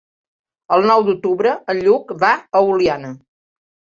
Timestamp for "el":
0.77-0.85